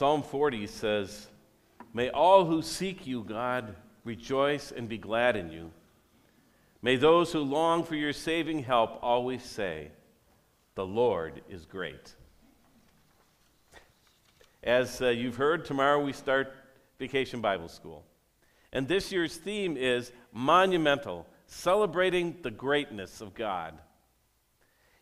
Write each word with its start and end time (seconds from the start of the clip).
Psalm 0.00 0.22
40 0.22 0.66
says, 0.66 1.26
May 1.92 2.08
all 2.08 2.46
who 2.46 2.62
seek 2.62 3.06
you, 3.06 3.22
God, 3.22 3.76
rejoice 4.02 4.72
and 4.72 4.88
be 4.88 4.96
glad 4.96 5.36
in 5.36 5.50
you. 5.50 5.72
May 6.80 6.96
those 6.96 7.34
who 7.34 7.40
long 7.40 7.84
for 7.84 7.96
your 7.96 8.14
saving 8.14 8.62
help 8.62 8.98
always 9.02 9.42
say, 9.42 9.90
The 10.74 10.86
Lord 10.86 11.42
is 11.50 11.66
great. 11.66 12.14
As 14.62 15.02
uh, 15.02 15.08
you've 15.08 15.36
heard, 15.36 15.66
tomorrow 15.66 16.02
we 16.02 16.14
start 16.14 16.50
Vacation 16.98 17.42
Bible 17.42 17.68
School. 17.68 18.02
And 18.72 18.88
this 18.88 19.12
year's 19.12 19.36
theme 19.36 19.76
is 19.76 20.12
monumental, 20.32 21.26
celebrating 21.46 22.38
the 22.40 22.50
greatness 22.50 23.20
of 23.20 23.34
God. 23.34 23.74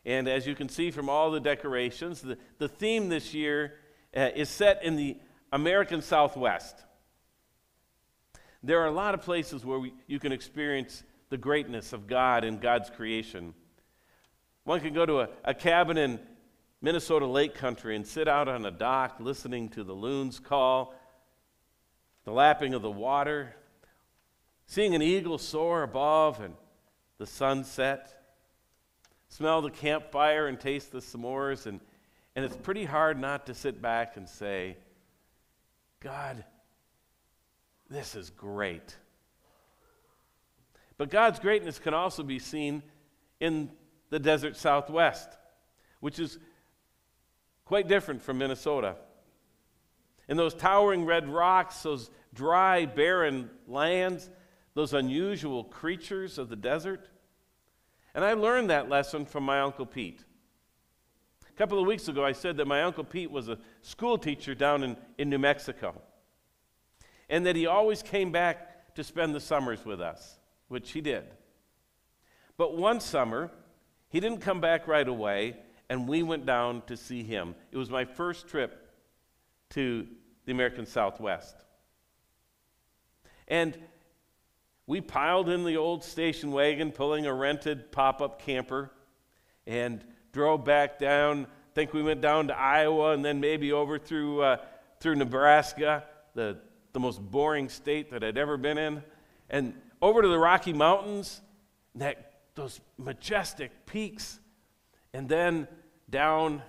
And 0.04 0.26
as 0.26 0.44
you 0.44 0.56
can 0.56 0.68
see 0.68 0.90
from 0.90 1.08
all 1.08 1.30
the 1.30 1.38
decorations, 1.38 2.20
the, 2.20 2.36
the 2.58 2.68
theme 2.68 3.08
this 3.08 3.32
year 3.32 3.74
uh, 4.16 4.30
is 4.34 4.48
set 4.48 4.82
in 4.82 4.96
the 4.96 5.16
American 5.52 6.02
Southwest. 6.02 6.76
There 8.62 8.80
are 8.80 8.86
a 8.86 8.92
lot 8.92 9.14
of 9.14 9.22
places 9.22 9.64
where 9.64 9.78
we, 9.78 9.94
you 10.06 10.18
can 10.18 10.32
experience 10.32 11.02
the 11.30 11.36
greatness 11.36 11.92
of 11.92 12.06
God 12.06 12.44
and 12.44 12.60
God's 12.60 12.90
creation. 12.90 13.54
One 14.64 14.80
can 14.80 14.92
go 14.92 15.06
to 15.06 15.20
a, 15.20 15.28
a 15.44 15.54
cabin 15.54 15.96
in 15.96 16.18
Minnesota 16.80 17.26
Lake 17.26 17.54
Country 17.54 17.96
and 17.96 18.06
sit 18.06 18.28
out 18.28 18.48
on 18.48 18.64
a 18.66 18.70
dock 18.70 19.16
listening 19.20 19.68
to 19.70 19.84
the 19.84 19.92
loons 19.92 20.38
call, 20.38 20.94
the 22.24 22.32
lapping 22.32 22.74
of 22.74 22.82
the 22.82 22.90
water, 22.90 23.54
seeing 24.66 24.94
an 24.94 25.02
eagle 25.02 25.38
soar 25.38 25.82
above 25.82 26.40
and 26.40 26.54
the 27.18 27.26
sunset, 27.26 28.22
smell 29.28 29.62
the 29.62 29.70
campfire 29.70 30.46
and 30.46 30.60
taste 30.60 30.92
the 30.92 31.00
s'mores, 31.00 31.66
and, 31.66 31.80
and 32.38 32.44
it's 32.44 32.56
pretty 32.56 32.84
hard 32.84 33.18
not 33.18 33.46
to 33.46 33.52
sit 33.52 33.82
back 33.82 34.16
and 34.16 34.28
say, 34.28 34.76
God, 35.98 36.44
this 37.90 38.14
is 38.14 38.30
great. 38.30 38.94
But 40.98 41.10
God's 41.10 41.40
greatness 41.40 41.80
can 41.80 41.94
also 41.94 42.22
be 42.22 42.38
seen 42.38 42.84
in 43.40 43.72
the 44.10 44.20
desert 44.20 44.56
southwest, 44.56 45.28
which 45.98 46.20
is 46.20 46.38
quite 47.64 47.88
different 47.88 48.22
from 48.22 48.38
Minnesota. 48.38 48.94
And 50.28 50.38
those 50.38 50.54
towering 50.54 51.06
red 51.06 51.28
rocks, 51.28 51.82
those 51.82 52.08
dry, 52.32 52.86
barren 52.86 53.50
lands, 53.66 54.30
those 54.74 54.94
unusual 54.94 55.64
creatures 55.64 56.38
of 56.38 56.50
the 56.50 56.54
desert. 56.54 57.08
And 58.14 58.24
I 58.24 58.34
learned 58.34 58.70
that 58.70 58.88
lesson 58.88 59.26
from 59.26 59.42
my 59.42 59.58
Uncle 59.58 59.86
Pete. 59.86 60.22
Couple 61.58 61.80
of 61.80 61.88
weeks 61.88 62.06
ago, 62.06 62.24
I 62.24 62.30
said 62.30 62.56
that 62.58 62.68
my 62.68 62.84
Uncle 62.84 63.02
Pete 63.02 63.32
was 63.32 63.48
a 63.48 63.58
school 63.82 64.16
teacher 64.16 64.54
down 64.54 64.84
in, 64.84 64.96
in 65.18 65.28
New 65.28 65.40
Mexico, 65.40 66.00
and 67.28 67.44
that 67.46 67.56
he 67.56 67.66
always 67.66 68.00
came 68.00 68.30
back 68.30 68.94
to 68.94 69.02
spend 69.02 69.34
the 69.34 69.40
summers 69.40 69.84
with 69.84 70.00
us, 70.00 70.38
which 70.68 70.92
he 70.92 71.00
did. 71.00 71.24
But 72.56 72.76
one 72.76 73.00
summer, 73.00 73.50
he 74.08 74.20
didn't 74.20 74.38
come 74.38 74.60
back 74.60 74.86
right 74.86 75.08
away, 75.08 75.56
and 75.88 76.06
we 76.06 76.22
went 76.22 76.46
down 76.46 76.82
to 76.86 76.96
see 76.96 77.24
him. 77.24 77.56
It 77.72 77.76
was 77.76 77.90
my 77.90 78.04
first 78.04 78.46
trip 78.46 78.94
to 79.70 80.06
the 80.44 80.52
American 80.52 80.86
Southwest. 80.86 81.56
And 83.48 83.76
we 84.86 85.00
piled 85.00 85.48
in 85.48 85.64
the 85.64 85.76
old 85.76 86.04
station 86.04 86.52
wagon, 86.52 86.92
pulling 86.92 87.26
a 87.26 87.34
rented 87.34 87.90
pop 87.90 88.22
up 88.22 88.40
camper, 88.40 88.92
and 89.66 90.04
drove 90.38 90.64
back 90.64 91.00
down. 91.00 91.46
I 91.46 91.74
think 91.74 91.92
we 91.92 92.00
went 92.00 92.20
down 92.20 92.46
to 92.46 92.56
Iowa 92.56 93.10
and 93.10 93.24
then 93.24 93.40
maybe 93.40 93.72
over 93.72 93.98
through, 93.98 94.40
uh, 94.40 94.58
through 95.00 95.16
Nebraska, 95.16 96.04
the, 96.36 96.58
the 96.92 97.00
most 97.00 97.20
boring 97.20 97.68
state 97.68 98.12
that 98.12 98.22
I'd 98.22 98.38
ever 98.38 98.56
been 98.56 98.78
in, 98.78 99.02
and 99.50 99.74
over 100.00 100.22
to 100.22 100.28
the 100.28 100.38
Rocky 100.38 100.72
Mountains, 100.72 101.40
that, 101.96 102.34
those 102.54 102.80
majestic 102.98 103.84
peaks, 103.84 104.38
and 105.12 105.28
then 105.28 105.66
down 106.08 106.62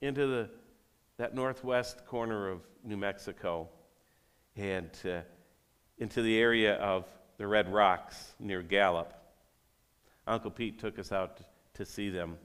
into 0.00 0.28
the, 0.28 0.48
that 1.16 1.34
northwest 1.34 2.06
corner 2.06 2.48
of 2.48 2.60
New 2.84 2.96
Mexico 2.96 3.68
and 4.54 4.90
uh, 5.04 5.22
into 5.98 6.22
the 6.22 6.38
area 6.38 6.74
of 6.76 7.04
the 7.36 7.48
Red 7.48 7.72
Rocks 7.72 8.36
near 8.38 8.62
Gallup. 8.62 9.12
Uncle 10.24 10.52
Pete 10.52 10.78
took 10.78 11.00
us 11.00 11.10
out 11.10 11.40
to, 11.74 11.84
see 11.84 12.10
them. 12.10 12.38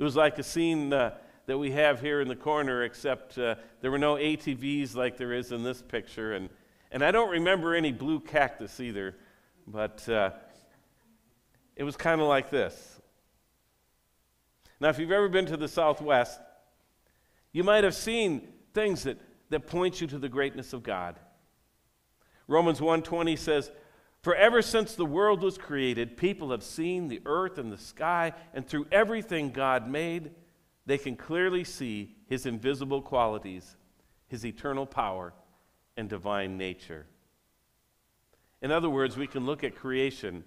It 0.00 0.02
was 0.02 0.16
like 0.16 0.38
a 0.38 0.42
scene 0.42 0.94
uh, 0.94 1.10
that 1.44 1.58
we 1.58 1.72
have 1.72 2.00
here 2.00 2.22
in 2.22 2.28
the 2.28 2.34
corner, 2.34 2.84
except 2.84 3.36
uh, 3.36 3.56
there 3.82 3.90
were 3.90 3.98
no 3.98 4.14
ATVs 4.14 4.96
like 4.96 5.18
there 5.18 5.34
is 5.34 5.52
in 5.52 5.62
this 5.62 5.82
picture. 5.82 6.32
And, 6.32 6.48
and 6.90 7.04
I 7.04 7.10
don't 7.10 7.28
remember 7.28 7.74
any 7.74 7.92
blue 7.92 8.18
cactus 8.18 8.80
either, 8.80 9.14
but 9.66 10.08
uh, 10.08 10.30
it 11.76 11.84
was 11.84 11.98
kind 11.98 12.18
of 12.18 12.28
like 12.28 12.48
this. 12.48 12.98
Now, 14.80 14.88
if 14.88 14.98
you've 14.98 15.12
ever 15.12 15.28
been 15.28 15.44
to 15.44 15.58
the 15.58 15.68
Southwest, 15.68 16.40
you 17.52 17.62
might 17.62 17.84
have 17.84 17.94
seen 17.94 18.48
things 18.72 19.02
that, 19.02 19.18
that 19.50 19.66
point 19.66 20.00
you 20.00 20.06
to 20.06 20.18
the 20.18 20.30
greatness 20.30 20.72
of 20.72 20.82
God. 20.82 21.16
Romans 22.48 22.80
1:20 22.80 23.38
says, 23.38 23.70
"For 24.22 24.34
ever 24.34 24.60
since 24.60 24.94
the 24.94 25.06
world 25.06 25.42
was 25.42 25.56
created, 25.56 26.16
people 26.16 26.50
have 26.50 26.62
seen 26.62 27.08
the 27.08 27.22
earth 27.24 27.56
and 27.56 27.72
the 27.72 27.78
sky, 27.78 28.34
and 28.52 28.66
through 28.66 28.86
everything 28.92 29.50
God 29.50 29.88
made, 29.88 30.34
they 30.84 30.98
can 30.98 31.16
clearly 31.16 31.64
see 31.64 32.16
his 32.26 32.44
invisible 32.44 33.00
qualities, 33.00 33.76
his 34.26 34.44
eternal 34.44 34.86
power, 34.86 35.32
and 35.96 36.08
divine 36.08 36.56
nature." 36.58 37.06
In 38.60 38.70
other 38.70 38.90
words, 38.90 39.16
we 39.16 39.26
can 39.26 39.46
look 39.46 39.64
at 39.64 39.74
creation 39.74 40.44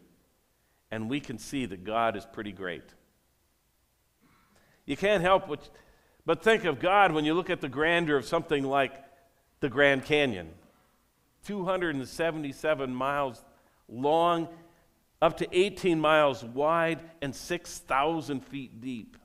and 0.91 1.09
we 1.09 1.19
can 1.19 1.39
see 1.39 1.65
that 1.65 1.83
God 1.83 2.15
is 2.15 2.25
pretty 2.27 2.51
great. 2.51 2.93
You 4.85 4.95
can't 4.95 5.23
help 5.23 5.47
but, 6.25 6.43
think 6.43 6.65
of 6.65 6.79
God 6.79 7.11
when 7.11 7.25
you 7.25 7.33
look 7.33 7.49
at 7.49 7.61
the 7.61 7.69
grandeur 7.69 8.17
of 8.17 8.25
something 8.25 8.63
like 8.63 9.03
the 9.59 9.69
Grand 9.69 10.05
Canyon 10.05 10.53
277 11.43 12.93
miles 12.93 13.43
long, 13.87 14.47
up 15.21 15.37
to 15.37 15.47
18 15.57 15.99
miles 15.99 16.43
wide, 16.43 16.99
and 17.21 17.33
6,000 17.33 18.41
feet 18.41 18.81
deep. 18.81 19.17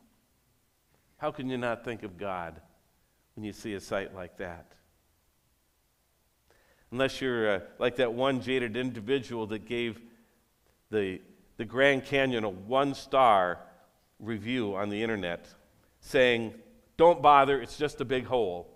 How 1.16 1.32
can 1.32 1.48
you 1.48 1.58
not 1.58 1.84
think 1.84 2.04
of 2.04 2.16
God 2.16 2.60
when 3.34 3.44
you 3.44 3.52
see 3.52 3.74
a 3.74 3.80
sight 3.80 4.14
like 4.14 4.38
that? 4.38 4.72
Unless 6.90 7.20
you're 7.20 7.56
uh, 7.56 7.60
like 7.78 7.96
that 7.96 8.12
one 8.12 8.40
jaded 8.40 8.76
individual 8.76 9.46
that 9.48 9.66
gave 9.66 10.00
the, 10.90 11.20
the 11.56 11.64
Grand 11.64 12.04
Canyon 12.04 12.44
a 12.44 12.48
one 12.48 12.94
star 12.94 13.58
review 14.18 14.74
on 14.74 14.88
the 14.88 15.02
internet 15.02 15.46
saying, 16.00 16.54
Don't 16.96 17.20
bother, 17.20 17.60
it's 17.60 17.76
just 17.76 18.00
a 18.00 18.04
big 18.04 18.24
hole. 18.24 18.68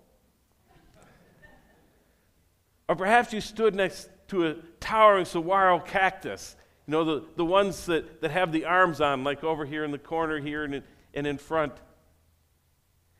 or 2.87 2.95
perhaps 2.95 3.33
you 3.33 3.41
stood 3.41 3.73
next 3.73 4.09
to 4.33 4.47
a 4.47 4.55
towering 4.79 5.25
saguaro 5.25 5.79
cactus, 5.79 6.55
you 6.87 6.91
know, 6.91 7.03
the, 7.05 7.23
the 7.35 7.45
ones 7.45 7.85
that, 7.85 8.21
that 8.21 8.31
have 8.31 8.51
the 8.51 8.65
arms 8.65 8.99
on, 8.99 9.23
like 9.23 9.43
over 9.43 9.63
here 9.63 9.83
in 9.83 9.91
the 9.91 9.99
corner 9.99 10.39
here 10.39 10.63
and 10.63 10.75
in, 10.75 10.83
and 11.13 11.27
in 11.27 11.37
front. 11.37 11.73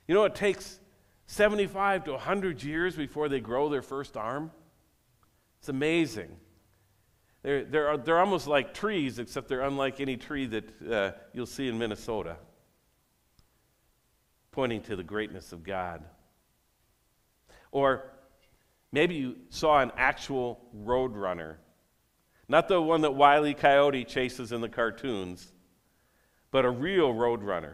You 0.08 0.16
know, 0.16 0.26
it 0.26 0.34
takes 0.34 0.80
75 1.28 2.06
to 2.06 2.12
100 2.14 2.64
years 2.64 2.96
before 2.96 3.30
they 3.30 3.40
grow 3.40 3.70
their 3.70 3.84
first 3.84 4.18
arm. 4.18 4.52
It's 5.60 5.70
amazing. 5.70 6.36
They're, 7.44 7.64
they're, 7.64 7.98
they're 7.98 8.20
almost 8.20 8.48
like 8.48 8.74
trees, 8.74 9.20
except 9.20 9.48
they're 9.48 9.62
unlike 9.62 10.00
any 10.00 10.18
tree 10.18 10.48
that 10.48 10.92
uh, 10.92 11.12
you'll 11.32 11.46
see 11.46 11.68
in 11.68 11.78
Minnesota, 11.78 12.38
pointing 14.52 14.82
to 14.82 14.96
the 14.96 15.04
greatness 15.04 15.54
of 15.54 15.64
God. 15.64 16.04
Or 17.72 18.13
maybe 18.94 19.16
you 19.16 19.36
saw 19.50 19.82
an 19.82 19.92
actual 19.98 20.62
roadrunner, 20.86 21.56
not 22.48 22.70
the 22.70 22.82
one 22.82 23.02
that 23.02 23.16
Wile 23.16 23.46
E. 23.46 23.54
Coyote 23.54 24.06
chases 24.06 24.54
in 24.54 24.62
the 24.62 24.70
cartoons, 24.70 25.52
but 26.52 26.64
a 26.64 26.70
real 26.70 27.14
roadrunner. 27.14 27.74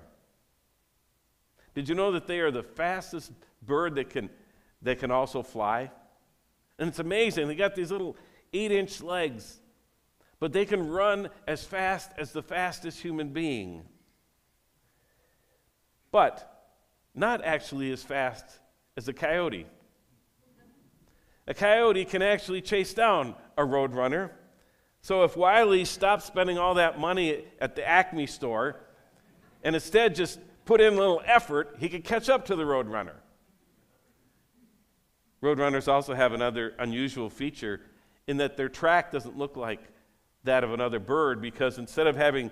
Did 1.75 1.88
you 1.89 1.94
know 1.94 2.13
that 2.13 2.25
they 2.25 2.39
are 2.39 2.50
the 2.50 2.63
fastest 2.63 3.31
bird 3.62 3.95
that 3.95 4.10
can, 4.10 4.30
that 4.81 5.00
can 5.00 5.12
also 5.12 5.44
fly? 5.44 5.92
And 6.80 6.88
it's 6.88 7.00
amazing. 7.00 7.48
They 7.48 7.56
got 7.56 7.75
these 7.75 7.92
little 7.92 8.16
eight 8.54 8.71
inch 8.71 9.01
legs, 9.01 9.60
but 10.39 10.54
they 10.54 10.66
can 10.66 10.88
run 10.88 11.30
as 11.45 11.66
fast 11.66 12.12
as 12.18 12.31
the 12.31 12.42
fastest 12.42 13.01
human 13.01 13.30
being. 13.30 13.83
But 16.12 16.71
not 17.13 17.44
actually 17.44 17.92
as 17.92 18.01
fast 18.01 18.45
as 18.95 19.10
a 19.10 19.13
coyote. 19.13 19.68
A 21.50 21.54
coyote 21.54 22.06
can 22.06 22.22
actually 22.22 22.62
chase 22.62 22.94
down 22.94 23.34
a 23.57 23.63
roadrunner. 23.63 24.30
So 25.01 25.24
if 25.24 25.36
Wiley 25.36 25.84
stopped 25.84 26.24
spending 26.24 26.60
all 26.60 26.75
that 26.75 27.00
money 27.00 27.44
at 27.60 27.75
the 27.75 27.86
Acme 27.86 28.28
store 28.28 28.80
and 29.63 29.75
instead 29.75 30.13
just 30.13 30.40
put 30.66 30.80
in 30.80 30.94
a 30.94 30.98
little 30.98 31.24
effort, 31.25 31.75
he 31.80 31.90
could 31.90 32.04
catch 32.04 32.30
up 32.30 32.46
to 32.46 32.56
the 32.56 32.63
roadrunner. 32.63 33.16
Roadrunners 35.42 35.88
also 35.88 36.13
have 36.13 36.34
another 36.34 36.75
unusual 36.78 37.31
feature 37.31 37.81
in 38.28 38.38
that 38.38 38.56
their 38.56 38.69
track 38.69 39.12
doesn't 39.12 39.36
look 39.36 39.57
like 39.57 39.80
that 40.44 40.63
of 40.63 40.72
another 40.72 41.00
bird 41.00 41.42
because 41.42 41.80
instead 41.80 42.06
of 42.06 42.16
having 42.16 42.52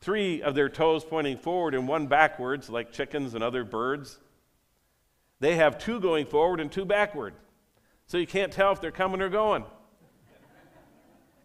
three 0.00 0.40
of 0.42 0.54
their 0.54 0.68
toes 0.68 1.04
pointing 1.04 1.36
forward 1.36 1.74
and 1.74 1.88
one 1.88 2.06
backwards, 2.06 2.70
like 2.70 2.92
chickens 2.92 3.34
and 3.34 3.42
other 3.42 3.64
birds, 3.64 4.20
they 5.40 5.56
have 5.56 5.78
two 5.78 5.98
going 5.98 6.26
forward 6.26 6.60
and 6.60 6.70
two 6.70 6.84
backward. 6.84 7.34
So 8.08 8.16
you 8.16 8.26
can't 8.26 8.50
tell 8.50 8.72
if 8.72 8.80
they're 8.80 8.90
coming 8.90 9.20
or 9.20 9.28
going. 9.28 9.64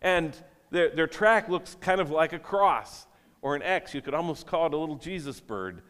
and 0.01 0.35
their, 0.71 0.89
their 0.89 1.07
track 1.07 1.49
looks 1.49 1.75
kind 1.81 1.99
of 1.99 2.09
like 2.09 2.31
a 2.31 2.39
cross 2.39 3.05
or 3.41 3.55
an 3.55 3.61
X. 3.61 3.93
You 3.93 4.01
could 4.01 4.13
almost 4.13 4.47
call 4.47 4.67
it 4.67 4.73
a 4.73 4.77
little 4.77 4.95
Jesus 4.95 5.41
bird 5.41 5.81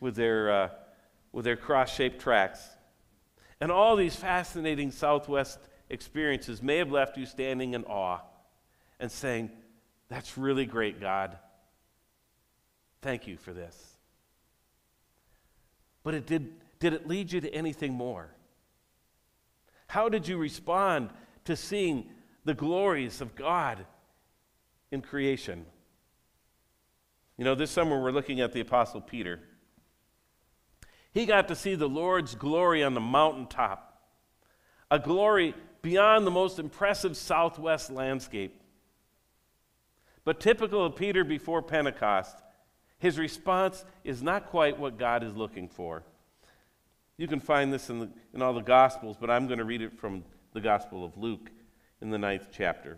with 0.00 0.16
their, 0.16 0.50
uh, 0.50 0.68
with 1.32 1.44
their 1.44 1.56
cross 1.56 1.94
shaped 1.94 2.18
tracks. 2.18 2.66
And 3.60 3.70
all 3.70 3.94
these 3.94 4.16
fascinating 4.16 4.90
Southwest 4.90 5.58
experiences 5.90 6.62
may 6.62 6.78
have 6.78 6.90
left 6.90 7.18
you 7.18 7.26
standing 7.26 7.74
in 7.74 7.84
awe 7.84 8.20
and 8.98 9.12
saying, 9.12 9.50
That's 10.08 10.38
really 10.38 10.64
great, 10.64 10.98
God. 10.98 11.36
Thank 13.02 13.26
you 13.26 13.36
for 13.36 13.52
this. 13.52 13.96
But 16.02 16.14
it 16.14 16.26
did, 16.26 16.54
did 16.78 16.94
it 16.94 17.06
lead 17.06 17.32
you 17.32 17.42
to 17.42 17.54
anything 17.54 17.92
more? 17.92 18.30
How 19.90 20.08
did 20.08 20.28
you 20.28 20.38
respond 20.38 21.10
to 21.46 21.56
seeing 21.56 22.06
the 22.44 22.54
glories 22.54 23.20
of 23.20 23.34
God 23.34 23.84
in 24.92 25.02
creation? 25.02 25.66
You 27.36 27.44
know, 27.44 27.56
this 27.56 27.72
summer 27.72 28.00
we're 28.00 28.12
looking 28.12 28.40
at 28.40 28.52
the 28.52 28.60
Apostle 28.60 29.00
Peter. 29.00 29.40
He 31.10 31.26
got 31.26 31.48
to 31.48 31.56
see 31.56 31.74
the 31.74 31.88
Lord's 31.88 32.36
glory 32.36 32.84
on 32.84 32.94
the 32.94 33.00
mountaintop, 33.00 34.00
a 34.92 35.00
glory 35.00 35.56
beyond 35.82 36.24
the 36.24 36.30
most 36.30 36.60
impressive 36.60 37.16
southwest 37.16 37.90
landscape. 37.90 38.62
But 40.24 40.38
typical 40.38 40.84
of 40.86 40.94
Peter 40.94 41.24
before 41.24 41.62
Pentecost, 41.62 42.36
his 43.00 43.18
response 43.18 43.84
is 44.04 44.22
not 44.22 44.46
quite 44.50 44.78
what 44.78 45.00
God 45.00 45.24
is 45.24 45.34
looking 45.34 45.68
for. 45.68 46.04
You 47.20 47.28
can 47.28 47.38
find 47.38 47.70
this 47.70 47.90
in, 47.90 47.98
the, 47.98 48.08
in 48.32 48.40
all 48.40 48.54
the 48.54 48.62
Gospels, 48.62 49.18
but 49.20 49.28
I'm 49.28 49.46
going 49.46 49.58
to 49.58 49.64
read 49.66 49.82
it 49.82 49.92
from 49.92 50.24
the 50.54 50.60
Gospel 50.62 51.04
of 51.04 51.18
Luke 51.18 51.50
in 52.00 52.08
the 52.08 52.16
ninth 52.16 52.48
chapter. 52.50 52.96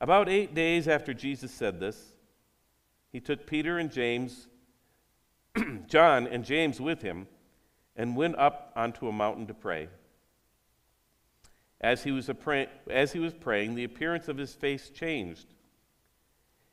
About 0.00 0.28
eight 0.28 0.54
days 0.54 0.86
after 0.86 1.12
Jesus 1.12 1.50
said 1.50 1.80
this, 1.80 2.00
he 3.10 3.18
took 3.18 3.48
Peter 3.48 3.78
and 3.78 3.90
James, 3.90 4.46
John 5.88 6.28
and 6.28 6.44
James 6.44 6.80
with 6.80 7.02
him, 7.02 7.26
and 7.96 8.14
went 8.14 8.38
up 8.38 8.70
onto 8.76 9.08
a 9.08 9.12
mountain 9.12 9.48
to 9.48 9.54
pray. 9.54 9.88
As 11.80 12.04
he 12.04 12.12
was, 12.12 12.30
pray- 12.38 12.68
as 12.88 13.10
he 13.10 13.18
was 13.18 13.34
praying, 13.34 13.74
the 13.74 13.82
appearance 13.82 14.28
of 14.28 14.38
his 14.38 14.54
face 14.54 14.88
changed 14.88 15.48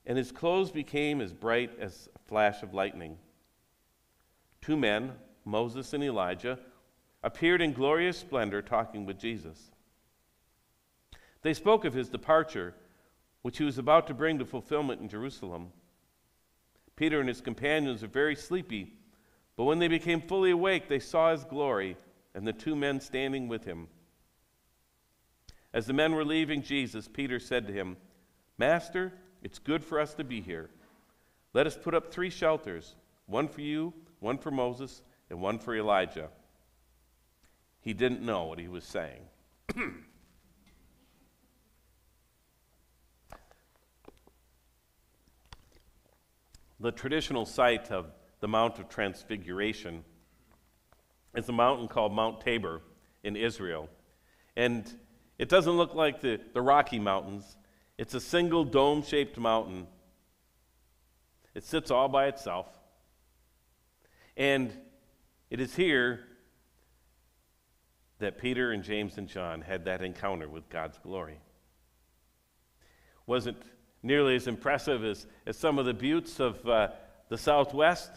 and 0.06 0.20
his 0.20 0.32
clothes 0.32 0.70
became 0.70 1.20
as 1.20 1.34
bright 1.34 1.72
as 1.80 2.10
a 2.16 2.20
flash 2.28 2.62
of 2.62 2.76
lightning. 2.76 3.18
Two 4.62 4.78
men, 4.78 5.14
Moses 5.46 5.94
and 5.94 6.04
Elijah, 6.04 6.60
appeared 7.24 7.62
in 7.62 7.74
glorious 7.74 8.18
splendor 8.18 8.62
talking 8.62 9.06
with 9.06 9.20
Jesus. 9.20 9.72
They 11.42 11.54
spoke 11.54 11.86
of 11.86 11.94
his 11.94 12.10
departure, 12.10 12.74
which 13.42 13.58
he 13.58 13.64
was 13.64 13.78
about 13.78 14.08
to 14.08 14.14
bring 14.14 14.40
to 14.40 14.46
fulfillment 14.46 15.02
in 15.02 15.10
Jerusalem. 15.10 15.72
Peter 16.96 17.20
and 17.20 17.30
his 17.30 17.42
companions 17.42 18.02
were 18.02 18.08
very 18.10 18.36
sleepy, 18.36 18.94
but 19.56 19.64
when 19.64 19.80
they 19.80 19.88
became 19.88 20.22
fully 20.22 20.52
awake, 20.52 20.88
they 20.88 21.00
saw 21.00 21.32
his 21.32 21.44
glory 21.46 21.98
and 22.34 22.46
the 22.46 22.54
two 22.54 22.76
men 22.76 23.00
standing 23.00 23.48
with 23.48 23.64
him. 23.64 23.88
As 25.74 25.86
the 25.86 25.94
men 25.94 26.14
were 26.14 26.26
leaving 26.26 26.62
Jesus, 26.62 27.08
Peter 27.08 27.40
said 27.40 27.68
to 27.68 27.74
him, 27.74 27.98
Master, 28.58 29.14
it's 29.44 29.60
good 29.60 29.84
for 29.84 30.00
us 30.00 30.14
to 30.16 30.24
be 30.24 30.42
here. 30.42 30.70
Let 31.54 31.68
us 31.68 31.78
put 31.78 31.94
up 31.94 32.12
three 32.12 32.30
shelters 32.30 32.96
one 33.26 33.48
for 33.48 33.62
you, 33.62 33.94
one 34.20 34.38
for 34.38 34.52
Moses, 34.52 35.02
and 35.30 35.42
one 35.42 35.60
for 35.60 35.76
Elijah. 35.76 36.30
He 37.82 37.94
didn't 37.94 38.22
know 38.22 38.46
what 38.46 38.60
he 38.60 38.68
was 38.68 38.84
saying. 38.84 39.22
the 46.80 46.92
traditional 46.92 47.46
site 47.46 47.92
of 47.92 48.08
the 48.40 48.48
Mount 48.48 48.80
of 48.80 48.90
Transfiguration 48.90 50.04
is 51.36 51.48
a 51.50 51.54
mountain 51.54 51.88
called 51.88 52.14
Mount 52.14 52.42
Tabor 52.42 52.82
in 53.24 53.36
Israel. 53.36 53.90
And 54.56 54.92
it 55.38 55.50
doesn't 55.50 55.74
look 55.74 55.94
like 55.94 56.22
the, 56.22 56.40
the 56.54 56.62
Rocky 56.62 57.00
Mountains, 57.00 57.58
it's 57.98 58.14
a 58.14 58.22
single 58.22 58.64
dome 58.64 59.04
shaped 59.04 59.38
mountain. 59.38 59.86
It 61.54 61.66
sits 61.66 61.92
all 61.92 62.08
by 62.08 62.28
itself. 62.28 62.79
And 64.40 64.72
it 65.50 65.60
is 65.60 65.76
here 65.76 66.22
that 68.20 68.38
Peter 68.38 68.72
and 68.72 68.84
James 68.84 69.18
and 69.18 69.28
John 69.28 69.62
had 69.62 69.84
that 69.86 70.02
encounter 70.02 70.48
with 70.48 70.70
God's 70.70 70.98
glory. 70.98 71.40
Wasn't 73.28 73.58
nearly 74.02 74.36
as 74.36 74.48
impressive 74.48 75.04
as, 75.04 75.28
as 75.46 75.58
some 75.58 75.78
of 75.78 75.86
the 75.86 75.94
buttes 75.94 76.40
of 76.40 76.66
uh, 76.66 76.88
the 77.28 77.38
Southwest, 77.38 78.12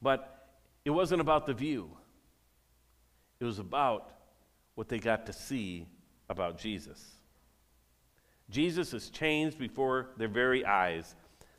but 0.00 0.48
it 0.86 0.90
wasn't 0.90 1.20
about 1.20 1.44
the 1.44 1.52
view. 1.52 1.90
It 3.38 3.44
was 3.44 3.58
about 3.58 4.12
what 4.76 4.88
they 4.88 4.98
got 4.98 5.26
to 5.26 5.32
see 5.34 5.86
about 6.30 6.58
Jesus. 6.58 7.04
Jesus 8.48 8.94
is 8.94 9.10
changed 9.10 9.58
before 9.58 10.08
their 10.16 10.28
very 10.28 10.64
eyes. 10.64 11.14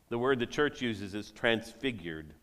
The 0.08 0.18
word 0.18 0.40
the 0.40 0.46
church 0.46 0.82
uses 0.82 1.14
is 1.14 1.30
transfigured. 1.30 2.34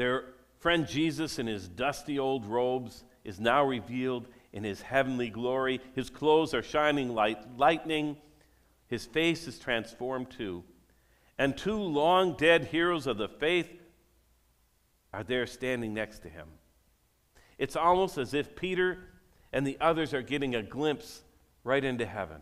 Their 0.00 0.24
friend 0.60 0.88
Jesus, 0.88 1.38
in 1.38 1.46
his 1.46 1.68
dusty 1.68 2.18
old 2.18 2.46
robes, 2.46 3.04
is 3.22 3.38
now 3.38 3.62
revealed 3.62 4.28
in 4.50 4.64
his 4.64 4.80
heavenly 4.80 5.28
glory. 5.28 5.78
His 5.94 6.08
clothes 6.08 6.54
are 6.54 6.62
shining 6.62 7.14
like 7.14 7.38
lightning. 7.58 8.16
His 8.86 9.04
face 9.04 9.46
is 9.46 9.58
transformed 9.58 10.30
too. 10.30 10.64
And 11.36 11.54
two 11.54 11.76
long 11.76 12.34
dead 12.38 12.64
heroes 12.64 13.06
of 13.06 13.18
the 13.18 13.28
faith 13.28 13.68
are 15.12 15.22
there 15.22 15.46
standing 15.46 15.92
next 15.92 16.20
to 16.20 16.30
him. 16.30 16.48
It's 17.58 17.76
almost 17.76 18.16
as 18.16 18.32
if 18.32 18.56
Peter 18.56 19.00
and 19.52 19.66
the 19.66 19.76
others 19.82 20.14
are 20.14 20.22
getting 20.22 20.54
a 20.54 20.62
glimpse 20.62 21.24
right 21.62 21.84
into 21.84 22.06
heaven 22.06 22.40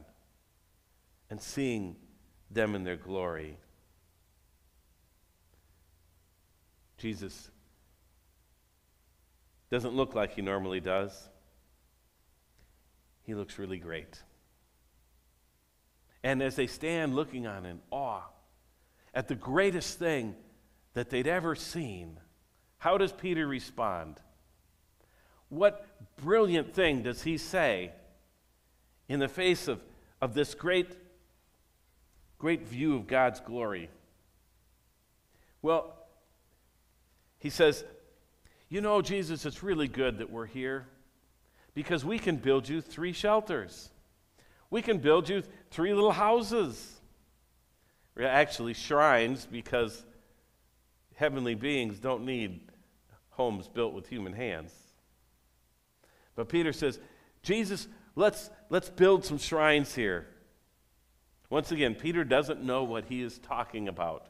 and 1.29 1.41
seeing 1.41 1.97
them 2.53 2.77
in 2.77 2.85
their 2.85 2.97
glory. 2.97 3.59
Jesus 6.99 7.51
doesn't 9.71 9.95
look 9.95 10.15
like 10.15 10.35
he 10.35 10.43
normally 10.43 10.81
does. 10.81 11.29
He 13.23 13.35
looks 13.35 13.59
really 13.59 13.79
great. 13.79 14.23
And 16.23 16.43
as 16.43 16.57
they 16.57 16.67
stand 16.67 17.15
looking 17.15 17.47
on 17.47 17.65
in 17.65 17.81
awe 17.91 18.23
at 19.15 19.29
the 19.29 19.35
greatest 19.35 19.99
thing 19.99 20.35
that 20.95 21.11
they'd 21.11 21.27
ever 21.27 21.55
seen, 21.55 22.19
how 22.79 22.99
does 22.99 23.13
Peter 23.13 23.47
respond? 23.47 24.21
What 25.49 25.87
brilliant 26.17 26.75
thing 26.75 27.03
does 27.03 27.23
he 27.23 27.39
say 27.39 27.93
in 29.09 29.21
the 29.21 29.29
face 29.29 29.69
of, 29.69 29.81
of 30.21 30.35
this 30.35 30.55
great, 30.55 30.91
great 32.39 32.67
view 32.67 32.97
of 32.97 33.07
God's 33.07 33.41
glory? 33.41 33.89
Well, 35.63 35.98
he 37.39 37.51
says, 37.51 37.85
You 38.69 38.81
know, 38.81 39.01
Jesus, 39.03 39.45
it's 39.47 39.63
really 39.63 39.89
good 39.89 40.19
that 40.19 40.31
we're 40.31 40.47
here 40.47 40.87
because 41.75 42.05
we 42.05 42.19
can 42.19 42.37
build 42.37 42.69
you 42.69 42.81
three 42.81 43.13
shelters. 43.13 43.91
We 44.71 44.83
can 44.83 44.99
build 44.99 45.29
you 45.29 45.43
three 45.71 45.95
little 45.95 46.13
houses. 46.13 47.01
Actually, 48.21 48.75
shrines, 48.75 49.47
because 49.47 50.05
heavenly 51.15 51.55
beings 51.55 51.99
don't 52.01 52.25
need 52.25 52.61
homes 53.31 53.69
built 53.69 53.95
with 53.95 54.09
human 54.09 54.33
hands. 54.33 54.73
But 56.35 56.49
Peter 56.49 56.73
says, 56.73 56.99
Jesus, 57.43 57.87
let's, 58.17 58.51
let's 58.71 58.91
build 58.91 59.25
some 59.25 59.39
shrines 59.39 59.95
here. 59.95 60.27
Once 61.51 61.73
again, 61.73 61.95
Peter 61.95 62.25
doesn't 62.25 62.63
know 62.63 62.85
what 62.85 63.05
he 63.05 63.23
is 63.23 63.39
talking 63.39 63.89
about. 63.89 64.27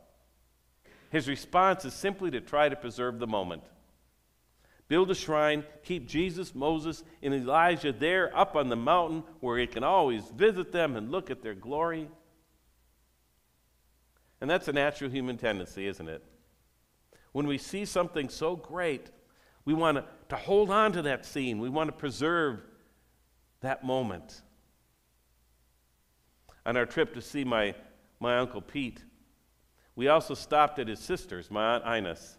His 1.11 1.29
response 1.29 1.85
is 1.85 1.95
simply 1.95 2.31
to 2.33 2.41
try 2.41 2.69
to 2.69 2.77
preserve 2.77 3.19
the 3.19 3.27
moment. 3.27 3.63
Build 4.89 5.11
a 5.11 5.15
shrine, 5.15 5.65
keep 5.83 6.07
Jesus, 6.07 6.55
Moses, 6.55 7.05
and 7.23 7.35
Elijah 7.35 7.93
there 7.93 8.35
up 8.37 8.57
on 8.57 8.69
the 8.69 8.77
mountain 8.77 9.23
where 9.41 9.59
he 9.59 9.67
can 9.67 9.85
always 9.85 10.25
visit 10.31 10.73
them 10.73 10.97
and 10.97 11.11
look 11.11 11.31
at 11.31 11.43
their 11.43 11.55
glory. 11.55 12.09
And 14.41 14.49
that's 14.49 14.69
a 14.69 14.73
natural 14.73 15.11
human 15.11 15.37
tendency, 15.37 15.87
isn't 15.87 16.09
it? 16.09 16.25
When 17.33 17.47
we 17.47 17.59
see 17.59 17.85
something 17.85 18.29
so 18.29 18.57
great, 18.57 19.11
we 19.65 19.75
want 19.75 20.03
to, 20.31 20.37
hold 20.37 20.71
on 20.71 20.93
to 20.93 21.03
that 21.03 21.27
scene. 21.27 21.59
We 21.59 21.69
want 21.69 21.89
to 21.89 21.93
preserve 21.93 22.61
that 23.61 23.85
moment. 23.85 24.41
On 26.65 26.77
our 26.77 26.87
trip 26.87 27.15
to 27.15 27.21
see 27.21 27.45
my, 27.45 27.75
my 28.21 28.39
Uncle 28.39 28.63
Pete, 28.63 29.03
we 29.99 30.07
also 30.07 30.33
stopped 30.33 30.79
at 30.79 30.87
his 30.87 31.01
sister's, 31.01 31.51
my 31.51 31.75
Aunt 31.75 31.85
Ines. 31.85 32.39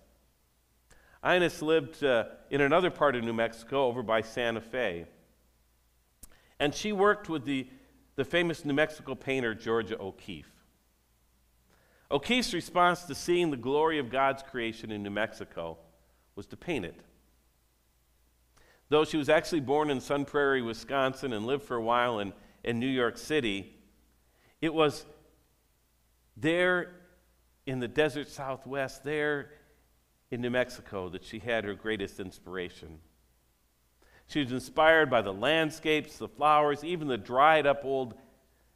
Ines 1.21 1.61
lived 1.61 2.01
uh, 2.05 2.23
in 2.49 2.61
another 2.61 2.89
part 2.89 3.17
of 3.17 3.23
New 3.25 3.33
Mexico 3.33 3.87
over 3.87 4.01
by 4.01 4.21
Santa 4.21 4.61
Fe. 4.61 5.05
And 6.57 6.73
she 6.73 6.93
worked 6.93 7.27
with 7.27 7.43
the, 7.43 7.67
the 8.15 8.23
famous 8.23 8.63
New 8.63 8.71
Mexico 8.71 9.13
painter 9.13 9.53
Georgia 9.53 9.99
O'Keeffe. 9.99 10.53
O'Keeffe's 12.09 12.53
response 12.53 13.03
to 13.03 13.13
seeing 13.13 13.51
the 13.51 13.57
glory 13.57 13.99
of 13.99 14.09
God's 14.09 14.41
creation 14.41 14.89
in 14.89 15.03
New 15.03 15.09
Mexico 15.09 15.79
was 16.37 16.45
to 16.47 16.55
paint 16.55 16.85
it. 16.85 17.01
Though 18.87 19.03
she 19.03 19.17
was 19.17 19.27
actually 19.27 19.59
born 19.59 19.89
in 19.89 19.99
Sun 19.99 20.23
Prairie, 20.23 20.61
Wisconsin, 20.61 21.33
and 21.33 21.45
lived 21.45 21.65
for 21.65 21.75
a 21.75 21.83
while 21.83 22.19
in, 22.19 22.31
in 22.63 22.79
New 22.79 22.87
York 22.87 23.17
City, 23.17 23.75
it 24.61 24.73
was 24.73 25.05
there 26.37 26.93
in 27.69 27.79
the 27.79 27.88
desert 27.88 28.27
southwest, 28.27 29.03
there 29.03 29.51
in 30.31 30.41
New 30.41 30.49
Mexico, 30.49 31.07
that 31.09 31.23
she 31.23 31.39
had 31.39 31.63
her 31.63 31.75
greatest 31.75 32.19
inspiration. 32.19 32.99
She 34.27 34.41
was 34.41 34.51
inspired 34.51 35.09
by 35.09 35.21
the 35.21 35.33
landscapes, 35.33 36.17
the 36.17 36.27
flowers, 36.27 36.83
even 36.83 37.07
the 37.07 37.17
dried 37.17 37.67
up 37.67 37.85
old 37.85 38.15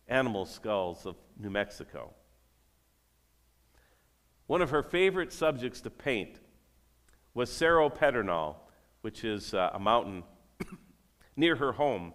animal 0.07 0.45
skulls 0.45 1.05
of 1.05 1.15
New 1.39 1.49
Mexico. 1.49 2.13
One 4.45 4.61
of 4.61 4.69
her 4.69 4.83
favorite 4.83 5.33
subjects 5.33 5.81
to 5.81 5.89
paint 5.89 6.39
was 7.33 7.51
Cerro 7.51 7.89
Pedernal, 7.89 8.57
which 9.01 9.23
is 9.23 9.55
uh, 9.55 9.71
a 9.73 9.79
mountain 9.79 10.23
near 11.35 11.55
her 11.55 11.71
home. 11.71 12.13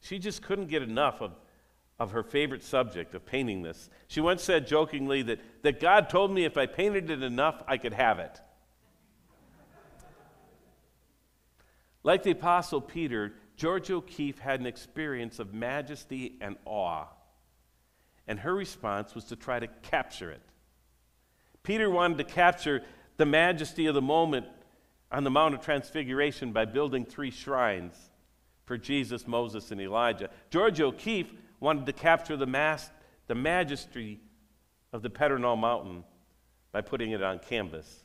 She 0.00 0.20
just 0.20 0.42
couldn't 0.42 0.68
get 0.68 0.82
enough 0.82 1.20
of, 1.20 1.32
of 1.98 2.12
her 2.12 2.22
favorite 2.22 2.62
subject 2.62 3.14
of 3.14 3.24
painting 3.24 3.62
this. 3.62 3.88
She 4.08 4.20
once 4.20 4.42
said 4.42 4.66
jokingly 4.66 5.22
that, 5.22 5.40
that 5.62 5.80
God 5.80 6.08
told 6.08 6.32
me 6.32 6.44
if 6.44 6.56
I 6.56 6.66
painted 6.66 7.10
it 7.10 7.22
enough, 7.22 7.62
I 7.66 7.78
could 7.78 7.94
have 7.94 8.18
it. 8.18 8.40
like 12.02 12.22
the 12.22 12.32
Apostle 12.32 12.80
Peter, 12.80 13.34
Georgia 13.56 13.94
O'Keeffe 13.94 14.38
had 14.38 14.60
an 14.60 14.66
experience 14.66 15.38
of 15.38 15.54
majesty 15.54 16.36
and 16.40 16.56
awe 16.64 17.06
and 18.26 18.38
her 18.40 18.54
response 18.54 19.14
was 19.14 19.24
to 19.24 19.36
try 19.36 19.58
to 19.58 19.66
capture 19.82 20.30
it. 20.30 20.42
Peter 21.62 21.90
wanted 21.90 22.18
to 22.18 22.24
capture 22.24 22.82
the 23.16 23.26
majesty 23.26 23.86
of 23.86 23.94
the 23.94 24.02
moment 24.02 24.46
on 25.12 25.24
the 25.24 25.30
Mount 25.30 25.54
of 25.54 25.60
Transfiguration 25.60 26.52
by 26.52 26.64
building 26.64 27.04
three 27.04 27.30
shrines 27.30 27.94
for 28.64 28.78
Jesus, 28.78 29.26
Moses, 29.26 29.70
and 29.70 29.80
Elijah. 29.80 30.30
Georgia 30.50 30.84
O'Keeffe 30.84 31.32
wanted 31.60 31.86
to 31.86 31.92
capture 31.92 32.36
the, 32.36 32.46
mass, 32.46 32.90
the 33.26 33.34
majesty 33.34 34.20
of 34.92 35.02
the 35.02 35.10
Pedernal 35.10 35.56
Mountain 35.56 36.04
by 36.72 36.80
putting 36.80 37.12
it 37.12 37.22
on 37.22 37.38
canvas. 37.38 38.04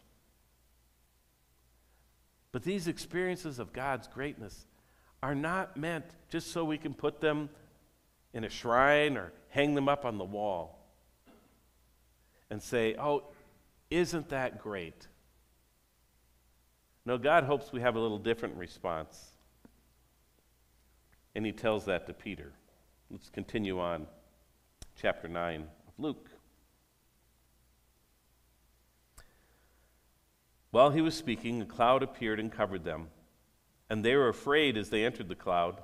But 2.51 2.63
these 2.63 2.87
experiences 2.87 3.59
of 3.59 3.73
God's 3.73 4.07
greatness 4.07 4.65
are 5.21 5.35
not 5.35 5.77
meant 5.77 6.05
just 6.29 6.51
so 6.51 6.63
we 6.63 6.77
can 6.77 6.93
put 6.93 7.19
them 7.19 7.49
in 8.33 8.43
a 8.43 8.49
shrine 8.49 9.17
or 9.17 9.31
hang 9.49 9.75
them 9.75 9.89
up 9.89 10.05
on 10.05 10.17
the 10.17 10.23
wall 10.23 10.79
and 12.49 12.61
say, 12.61 12.95
Oh, 12.97 13.23
isn't 13.89 14.29
that 14.29 14.61
great? 14.61 15.07
No, 17.05 17.17
God 17.17 17.43
hopes 17.43 17.71
we 17.71 17.81
have 17.81 17.95
a 17.95 17.99
little 17.99 18.19
different 18.19 18.55
response. 18.55 19.31
And 21.35 21.45
he 21.45 21.51
tells 21.51 21.85
that 21.85 22.07
to 22.07 22.13
Peter. 22.13 22.51
Let's 23.11 23.29
continue 23.29 23.79
on. 23.79 24.05
Chapter 24.95 25.27
9 25.27 25.61
of 25.61 25.93
Luke. 25.97 26.29
While 30.69 30.91
he 30.91 31.01
was 31.01 31.15
speaking, 31.15 31.59
a 31.59 31.65
cloud 31.65 32.03
appeared 32.03 32.39
and 32.39 32.51
covered 32.51 32.83
them, 32.83 33.07
and 33.89 34.05
they 34.05 34.15
were 34.15 34.29
afraid 34.29 34.77
as 34.77 34.91
they 34.91 35.03
entered 35.03 35.27
the 35.27 35.33
cloud. 35.33 35.81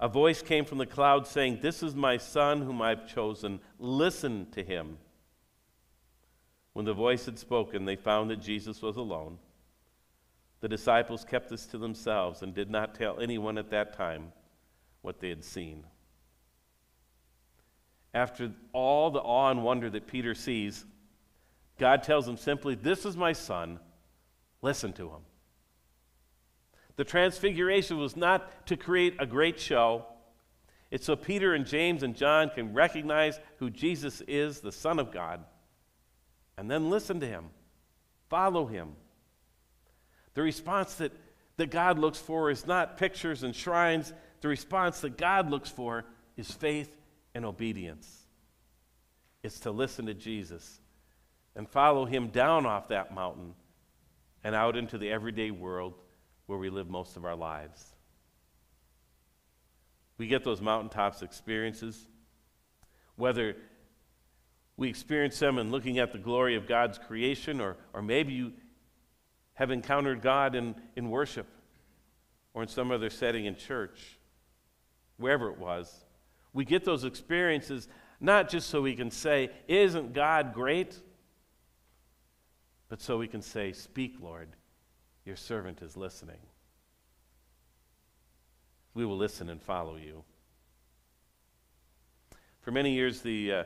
A 0.00 0.08
voice 0.08 0.42
came 0.42 0.64
from 0.64 0.78
the 0.78 0.86
cloud 0.86 1.28
saying, 1.28 1.60
This 1.62 1.84
is 1.84 1.94
my 1.94 2.16
son 2.16 2.62
whom 2.62 2.82
I've 2.82 3.06
chosen. 3.06 3.60
Listen 3.78 4.50
to 4.50 4.64
him. 4.64 4.98
When 6.72 6.84
the 6.84 6.94
voice 6.94 7.26
had 7.26 7.38
spoken, 7.38 7.84
they 7.84 7.94
found 7.94 8.28
that 8.30 8.40
Jesus 8.40 8.82
was 8.82 8.96
alone. 8.96 9.38
The 10.60 10.68
disciples 10.68 11.24
kept 11.24 11.48
this 11.48 11.66
to 11.66 11.78
themselves 11.78 12.42
and 12.42 12.52
did 12.52 12.70
not 12.70 12.96
tell 12.96 13.20
anyone 13.20 13.56
at 13.56 13.70
that 13.70 13.96
time 13.96 14.32
what 15.02 15.20
they 15.20 15.28
had 15.28 15.44
seen. 15.44 15.84
After 18.14 18.52
all 18.72 19.10
the 19.10 19.20
awe 19.20 19.50
and 19.50 19.62
wonder 19.62 19.90
that 19.90 20.06
Peter 20.06 20.34
sees, 20.34 20.84
God 21.78 22.02
tells 22.02 22.28
him 22.28 22.36
simply, 22.36 22.74
This 22.74 23.04
is 23.04 23.16
my 23.16 23.32
son. 23.32 23.78
Listen 24.60 24.92
to 24.94 25.08
him. 25.08 25.22
The 26.96 27.04
transfiguration 27.04 27.98
was 27.98 28.16
not 28.16 28.66
to 28.66 28.76
create 28.76 29.16
a 29.18 29.26
great 29.26 29.58
show. 29.58 30.06
It's 30.90 31.06
so 31.06 31.16
Peter 31.16 31.54
and 31.54 31.66
James 31.66 32.02
and 32.02 32.14
John 32.14 32.50
can 32.50 32.74
recognize 32.74 33.40
who 33.56 33.70
Jesus 33.70 34.22
is, 34.28 34.60
the 34.60 34.70
Son 34.70 34.98
of 34.98 35.10
God, 35.10 35.42
and 36.58 36.70
then 36.70 36.90
listen 36.90 37.18
to 37.20 37.26
him, 37.26 37.46
follow 38.28 38.66
him. 38.66 38.94
The 40.34 40.42
response 40.42 40.94
that, 40.96 41.12
that 41.56 41.70
God 41.70 41.98
looks 41.98 42.18
for 42.18 42.50
is 42.50 42.66
not 42.66 42.98
pictures 42.98 43.42
and 43.42 43.56
shrines. 43.56 44.12
The 44.42 44.48
response 44.48 45.00
that 45.00 45.16
God 45.16 45.50
looks 45.50 45.70
for 45.70 46.04
is 46.36 46.50
faith 46.50 46.90
and 47.34 47.44
obedience. 47.44 48.26
It's 49.42 49.60
to 49.60 49.70
listen 49.70 50.06
to 50.06 50.14
Jesus 50.14 50.80
and 51.54 51.68
follow 51.68 52.04
him 52.04 52.28
down 52.28 52.66
off 52.66 52.88
that 52.88 53.14
mountain 53.14 53.54
and 54.44 54.54
out 54.54 54.76
into 54.76 54.98
the 54.98 55.10
everyday 55.10 55.50
world 55.52 55.94
where 56.46 56.58
we 56.58 56.70
live 56.70 56.90
most 56.90 57.16
of 57.16 57.24
our 57.24 57.36
lives. 57.36 57.86
We 60.18 60.26
get 60.26 60.44
those 60.44 60.60
mountaintops 60.60 61.22
experiences, 61.22 62.06
whether 63.16 63.56
we 64.76 64.88
experience 64.88 65.38
them 65.38 65.58
in 65.58 65.70
looking 65.70 65.98
at 65.98 66.12
the 66.12 66.18
glory 66.18 66.56
of 66.56 66.66
God's 66.66 66.98
creation, 66.98 67.60
or, 67.60 67.76
or 67.92 68.02
maybe 68.02 68.32
you 68.32 68.52
have 69.54 69.70
encountered 69.70 70.20
God 70.20 70.56
in, 70.56 70.74
in 70.96 71.10
worship 71.10 71.46
or 72.54 72.62
in 72.62 72.68
some 72.68 72.90
other 72.90 73.10
setting 73.10 73.44
in 73.44 73.54
church, 73.54 74.18
wherever 75.22 75.48
it 75.50 75.58
was. 75.58 76.04
We 76.52 76.64
get 76.64 76.84
those 76.84 77.04
experiences 77.04 77.88
not 78.20 78.48
just 78.48 78.68
so 78.68 78.82
we 78.82 78.94
can 78.94 79.10
say, 79.10 79.50
Isn't 79.66 80.12
God 80.12 80.52
great? 80.52 81.00
but 82.92 83.00
so 83.00 83.16
we 83.16 83.26
can 83.26 83.40
say, 83.40 83.72
Speak, 83.72 84.16
Lord. 84.20 84.50
Your 85.24 85.36
servant 85.36 85.80
is 85.80 85.96
listening. 85.96 86.36
We 88.92 89.06
will 89.06 89.16
listen 89.16 89.48
and 89.48 89.62
follow 89.62 89.96
you. 89.96 90.24
For 92.60 92.70
many 92.70 92.92
years, 92.92 93.22
the, 93.22 93.52
uh, 93.52 93.64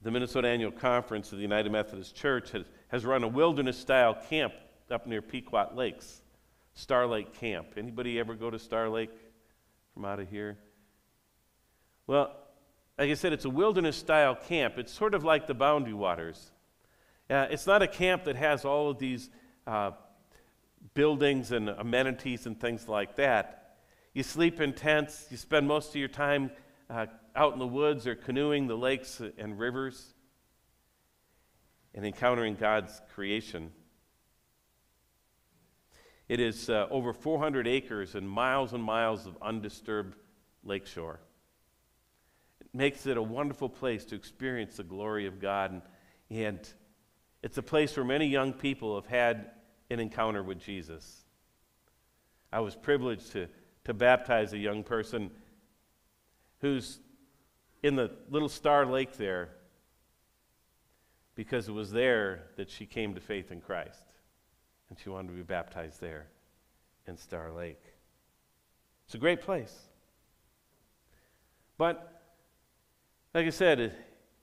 the 0.00 0.12
Minnesota 0.12 0.46
Annual 0.46 0.70
Conference 0.72 1.32
of 1.32 1.38
the 1.38 1.42
United 1.42 1.72
Methodist 1.72 2.14
Church 2.14 2.52
has, 2.52 2.66
has 2.86 3.04
run 3.04 3.24
a 3.24 3.28
wilderness 3.28 3.76
style 3.76 4.16
camp 4.28 4.54
up 4.92 5.08
near 5.08 5.20
Pequot 5.20 5.70
Lakes, 5.74 6.22
Star 6.74 7.08
Lake 7.08 7.34
Camp. 7.34 7.66
Anybody 7.76 8.20
ever 8.20 8.34
go 8.34 8.48
to 8.48 8.60
Star 8.60 8.88
Lake 8.88 9.10
from 9.94 10.04
out 10.04 10.18
of 10.18 10.28
here? 10.28 10.58
Well, 12.06 12.36
like 12.98 13.10
I 13.10 13.14
said, 13.14 13.32
it's 13.32 13.44
a 13.44 13.50
wilderness 13.50 13.96
style 13.96 14.34
camp. 14.34 14.74
It's 14.76 14.92
sort 14.92 15.14
of 15.14 15.24
like 15.24 15.46
the 15.46 15.54
Boundary 15.54 15.94
Waters. 15.94 16.50
Uh, 17.30 17.46
it's 17.50 17.66
not 17.66 17.80
a 17.80 17.88
camp 17.88 18.24
that 18.24 18.36
has 18.36 18.64
all 18.64 18.90
of 18.90 18.98
these 18.98 19.30
uh, 19.66 19.92
buildings 20.92 21.52
and 21.52 21.68
amenities 21.68 22.46
and 22.46 22.60
things 22.60 22.88
like 22.88 23.16
that. 23.16 23.76
You 24.12 24.22
sleep 24.22 24.60
in 24.60 24.74
tents, 24.74 25.26
you 25.30 25.36
spend 25.36 25.66
most 25.66 25.90
of 25.90 25.96
your 25.96 26.08
time 26.08 26.50
uh, 26.90 27.06
out 27.34 27.52
in 27.52 27.58
the 27.58 27.66
woods 27.66 28.06
or 28.06 28.14
canoeing 28.14 28.66
the 28.66 28.76
lakes 28.76 29.22
and 29.38 29.58
rivers 29.58 30.14
and 31.94 32.04
encountering 32.04 32.56
God's 32.56 33.00
creation. 33.14 33.70
It 36.28 36.40
is 36.40 36.70
uh, 36.70 36.86
over 36.90 37.12
400 37.12 37.66
acres 37.66 38.14
and 38.14 38.28
miles 38.28 38.72
and 38.72 38.82
miles 38.82 39.26
of 39.26 39.36
undisturbed 39.42 40.16
lakeshore. 40.62 41.20
It 42.60 42.68
makes 42.72 43.06
it 43.06 43.16
a 43.16 43.22
wonderful 43.22 43.68
place 43.68 44.04
to 44.06 44.14
experience 44.14 44.78
the 44.78 44.84
glory 44.84 45.26
of 45.26 45.38
God, 45.40 45.72
and, 45.72 45.82
and 46.30 46.68
it's 47.42 47.58
a 47.58 47.62
place 47.62 47.96
where 47.96 48.06
many 48.06 48.26
young 48.26 48.54
people 48.54 48.94
have 48.94 49.06
had 49.06 49.50
an 49.90 50.00
encounter 50.00 50.42
with 50.42 50.58
Jesus. 50.60 51.24
I 52.50 52.60
was 52.60 52.74
privileged 52.74 53.32
to, 53.32 53.48
to 53.84 53.92
baptize 53.92 54.52
a 54.54 54.58
young 54.58 54.82
person 54.82 55.30
who's 56.60 57.00
in 57.82 57.96
the 57.96 58.10
little 58.30 58.48
star 58.48 58.86
lake 58.86 59.18
there. 59.18 59.50
because 61.34 61.68
it 61.68 61.72
was 61.72 61.90
there 61.90 62.44
that 62.56 62.70
she 62.70 62.86
came 62.86 63.14
to 63.14 63.20
faith 63.20 63.52
in 63.52 63.60
Christ. 63.60 64.04
And 64.88 64.98
she 64.98 65.08
wanted 65.08 65.28
to 65.28 65.34
be 65.34 65.42
baptized 65.42 66.00
there 66.00 66.26
in 67.06 67.16
Star 67.16 67.50
Lake. 67.52 67.80
It's 69.06 69.14
a 69.14 69.18
great 69.18 69.42
place. 69.42 69.74
But, 71.76 72.22
like 73.34 73.46
I 73.46 73.50
said, 73.50 73.80
it, 73.80 73.92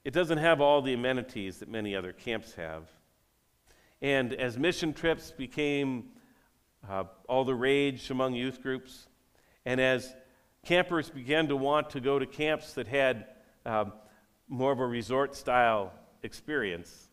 it 0.04 0.14
doesn't 0.14 0.38
have 0.38 0.62
all 0.62 0.82
the 0.82 0.94
amenities 0.94 1.60
that 1.60 1.70
many 1.70 1.96
other 1.96 2.12
camps 2.12 2.56
have. 2.56 2.90
And 4.02 4.34
as 4.34 4.58
mission 4.58 4.94
trips 4.94 5.32
became 5.32 6.10
uh, 6.90 7.04
all 7.30 7.46
the 7.46 7.56
rage 7.56 8.10
among 8.10 8.34
youth 8.34 8.62
groups, 8.62 9.08
and 9.66 9.80
as 9.80 10.14
campers 10.66 11.10
began 11.10 11.48
to 11.48 11.56
want 11.56 11.92
to 11.92 12.00
go 12.00 12.18
to 12.18 12.26
camps 12.26 12.74
that 12.74 12.88
had 12.88 13.28
um, 13.66 13.94
more 14.48 14.72
of 14.72 14.80
a 14.80 14.86
resort 14.86 15.36
style 15.36 15.94
experience, 16.24 17.10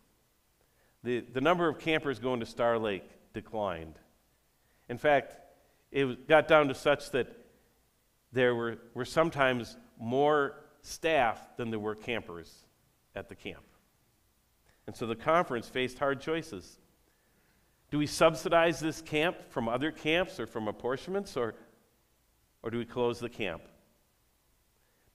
the, 1.05 1.21
the 1.21 1.41
number 1.41 1.69
of 1.69 1.79
campers 1.79 2.19
going 2.19 2.41
to 2.41 2.47
Star 2.47 2.79
Lake 2.79 3.09
declined. 3.41 3.95
In 4.89 4.99
fact, 4.99 5.37
it 5.93 6.27
got 6.27 6.49
down 6.49 6.67
to 6.69 6.75
such 6.75 7.13
that 7.13 7.29
there 8.33 8.53
were, 8.53 8.79
were 8.95 9.05
sometimes 9.05 9.77
more 10.01 10.57
staff 10.83 11.39
than 11.57 11.71
there 11.71 11.79
were 11.79 11.95
campers 11.95 12.53
at 13.15 13.29
the 13.29 13.37
camp. 13.37 13.63
And 14.89 14.97
so 14.97 15.07
the 15.07 15.15
conference 15.15 15.69
faced 15.69 16.01
hard 16.01 16.21
choices. 16.21 16.79
Do 17.93 17.99
we 17.99 18.07
subsidize 18.07 18.81
this 18.81 19.01
camp 19.01 19.37
from 19.51 19.69
other 19.69 19.93
camps 19.93 20.41
or 20.41 20.47
from 20.49 20.67
apportionments, 20.67 21.37
or, 21.37 21.55
or 22.65 22.71
do 22.71 22.79
we 22.79 22.85
close 22.85 23.21
the 23.21 23.29
camp? 23.29 23.63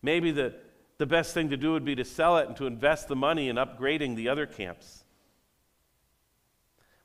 Maybe 0.01 0.32
the, 0.32 0.56
the 0.98 1.06
best 1.06 1.34
thing 1.34 1.50
to 1.50 1.58
do 1.58 1.74
would 1.74 1.84
be 1.84 1.96
to 1.96 2.06
sell 2.06 2.38
it 2.38 2.48
and 2.48 2.56
to 2.58 2.68
invest 2.68 3.10
the 3.10 3.15
money 3.18 3.50
in 3.50 3.58
upgrading 3.58 4.15
the 4.15 4.30
other 4.30 4.46
camps. 4.46 5.02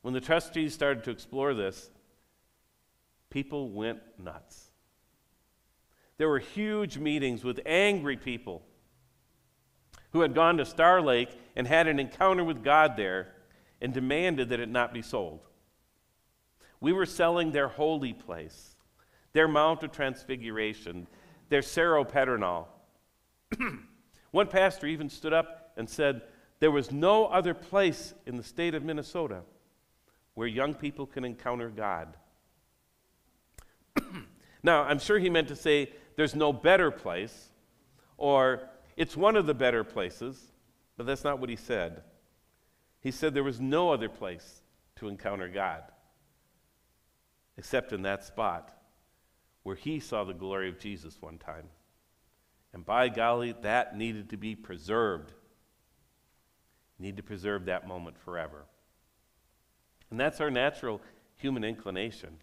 When 0.09 0.15
the 0.15 0.23
trustees 0.23 0.73
started 0.73 1.05
to 1.05 1.11
explore 1.11 1.53
this, 1.53 1.91
people 3.29 3.69
went 3.69 4.01
nuts. 4.19 4.71
There 6.17 6.31
were 6.31 6.39
huge 6.39 6.97
meetings 6.97 7.45
with 7.45 7.61
angry 7.67 8.17
people 8.17 8.63
who 10.13 10.23
had 10.23 10.35
gone 10.35 10.57
to 10.57 10.65
Star 10.65 11.03
Lake 11.03 11.29
and 11.57 11.67
had 11.67 11.89
an 11.89 12.01
encounter 12.01 12.43
with 12.43 12.65
God 12.65 12.97
there 12.97 13.35
and 13.83 13.93
demanded 13.93 14.49
that 14.49 14.61
it 14.61 14.71
not 14.71 14.95
be 14.95 15.03
sold. 15.03 15.41
We 16.81 16.95
were 16.95 17.05
selling 17.05 17.53
their 17.53 17.69
holy 17.69 18.15
place, 18.15 18.77
their 19.35 19.47
Mount 19.47 19.83
of 19.83 19.93
Transfiguration, 19.93 21.07
their 21.51 21.61
Cerro 21.61 22.03
Pedernal. 22.03 22.67
One 24.31 24.47
pastor 24.47 24.87
even 24.87 25.11
stood 25.11 25.35
up 25.35 25.75
and 25.77 25.87
said, 25.87 26.23
There 26.61 26.71
was 26.71 26.91
no 26.91 27.27
other 27.27 27.53
place 27.53 28.15
in 28.25 28.39
the 28.39 28.43
state 28.43 28.75
of 28.75 28.83
Minnesota 28.83 29.43
where 30.39 30.47
young 30.47 30.73
people 30.73 31.05
can 31.05 31.25
encounter 31.25 31.69
God. 31.69 32.17
now, 34.63 34.85
I'm 34.85 35.01
sure 35.01 35.19
he 35.19 35.29
meant 35.29 35.49
to 35.49 35.57
say 35.57 35.91
there's 36.15 36.37
no 36.37 36.53
better 36.53 36.93
place 36.93 37.49
or 38.17 38.69
it's 38.97 39.17
one 39.17 39.35
of 39.35 39.47
the 39.47 39.55
better 39.55 39.83
places, 39.83 40.41
but 40.97 41.07
that's 41.07 41.25
not 41.25 41.41
what 41.41 41.51
he 41.51 41.57
said. 41.57 42.05
He 43.01 43.11
said 43.11 43.35
there 43.35 43.43
was 43.43 43.61
no 43.61 43.91
other 43.91 44.09
place 44.09 44.63
to 45.01 45.09
encounter 45.09 45.49
God 45.49 45.83
except 47.57 47.93
in 47.93 48.03
that 48.03 48.23
spot 48.23 48.73
where 49.65 49.75
he 49.75 49.99
saw 49.99 50.23
the 50.23 50.35
glory 50.35 50.69
of 50.69 50.79
Jesus 50.79 51.21
one 51.21 51.39
time. 51.39 51.67
And 52.73 52.87
by 52.87 53.09
golly, 53.09 53.57
that 53.63 53.97
needed 53.97 54.31
to 54.31 54.37
be 54.37 54.55
preserved. 54.55 55.33
Need 56.97 57.17
to 57.17 57.25
preserve 57.25 57.65
that 57.65 57.89
moment 57.89 58.17
forever. 58.21 58.67
And 60.11 60.19
that's 60.19 60.41
our 60.41 60.51
natural 60.51 61.01
human 61.37 61.65
inclination. 61.65 62.37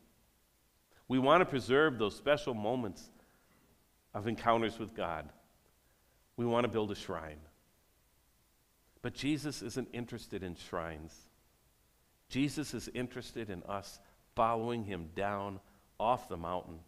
We 1.08 1.20
want 1.20 1.42
to 1.42 1.46
preserve 1.46 1.98
those 1.98 2.16
special 2.16 2.54
moments 2.54 3.10
of 4.14 4.28
encounters 4.28 4.80
with 4.80 4.96
God. 4.96 5.30
We 6.38 6.46
want 6.46 6.64
to 6.64 6.72
build 6.72 6.92
a 6.92 6.96
shrine. 6.96 7.40
But 9.02 9.14
Jesus 9.14 9.62
isn't 9.62 9.90
interested 9.94 10.42
in 10.42 10.56
shrines. 10.56 11.14
Jesus 12.30 12.74
is 12.74 12.90
interested 12.94 13.50
in 13.50 13.62
us 13.64 14.00
following 14.36 14.84
him 14.84 15.10
down 15.16 15.60
off 16.00 16.28
the 16.28 16.38
mountain 16.38 16.80